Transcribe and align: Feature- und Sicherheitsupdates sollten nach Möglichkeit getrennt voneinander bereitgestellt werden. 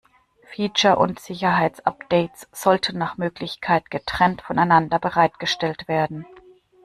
Feature- 0.51 0.97
und 0.97 1.19
Sicherheitsupdates 1.19 2.47
sollten 2.51 2.97
nach 2.97 3.17
Möglichkeit 3.17 3.91
getrennt 3.91 4.41
voneinander 4.41 4.97
bereitgestellt 4.97 5.87
werden. 5.87 6.25